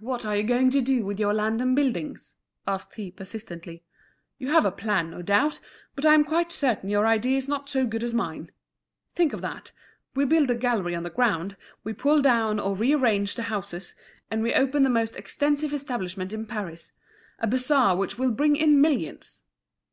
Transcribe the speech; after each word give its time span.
"What 0.00 0.26
are 0.26 0.34
you 0.36 0.42
going 0.42 0.70
to 0.70 0.80
do 0.80 1.04
with 1.04 1.20
your 1.20 1.32
land 1.32 1.62
and 1.62 1.76
buildings?" 1.76 2.34
asked 2.66 2.94
he, 2.96 3.12
persistently. 3.12 3.84
"You 4.38 4.48
have 4.48 4.64
a 4.64 4.72
plan, 4.72 5.12
no 5.12 5.22
doubt. 5.22 5.60
But 5.94 6.04
I'm 6.04 6.24
quite 6.24 6.50
certain 6.50 6.88
your 6.88 7.06
idea 7.06 7.36
is 7.36 7.46
not 7.46 7.68
so 7.68 7.86
good 7.86 8.02
as 8.02 8.12
mine. 8.12 8.50
Think 9.14 9.32
of 9.32 9.40
that. 9.40 9.70
We 10.16 10.24
build 10.24 10.50
a 10.50 10.56
gallery 10.56 10.96
on 10.96 11.04
the 11.04 11.10
ground, 11.10 11.56
we 11.84 11.92
pull 11.92 12.20
down 12.20 12.58
or 12.58 12.74
re 12.74 12.92
arrange 12.92 13.36
the 13.36 13.44
houses, 13.44 13.94
and 14.32 14.42
we 14.42 14.52
open 14.52 14.82
the 14.82 14.90
most 14.90 15.14
extensive 15.14 15.72
establishment 15.72 16.32
in 16.32 16.44
Paris—a 16.44 17.46
bazaar 17.46 17.94
which 17.96 18.18
will 18.18 18.32
bring 18.32 18.56
in 18.56 18.80
millions." 18.80 19.42